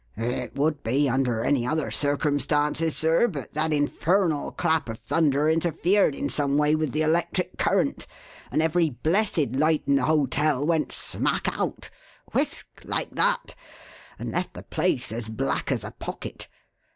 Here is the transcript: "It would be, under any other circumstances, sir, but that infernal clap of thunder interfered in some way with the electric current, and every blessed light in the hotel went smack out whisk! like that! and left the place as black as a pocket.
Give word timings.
"It 0.17 0.55
would 0.55 0.81
be, 0.81 1.07
under 1.07 1.43
any 1.43 1.67
other 1.67 1.91
circumstances, 1.91 2.97
sir, 2.97 3.27
but 3.27 3.53
that 3.53 3.71
infernal 3.71 4.51
clap 4.51 4.89
of 4.89 4.97
thunder 4.97 5.47
interfered 5.47 6.15
in 6.15 6.27
some 6.27 6.57
way 6.57 6.73
with 6.73 6.91
the 6.91 7.03
electric 7.03 7.59
current, 7.59 8.07
and 8.51 8.63
every 8.63 8.89
blessed 8.89 9.51
light 9.51 9.83
in 9.85 9.97
the 9.97 10.05
hotel 10.05 10.65
went 10.65 10.91
smack 10.91 11.47
out 11.55 11.91
whisk! 12.33 12.65
like 12.83 13.11
that! 13.13 13.53
and 14.17 14.31
left 14.31 14.55
the 14.55 14.63
place 14.63 15.11
as 15.11 15.29
black 15.29 15.71
as 15.71 15.83
a 15.83 15.91
pocket. 15.91 16.47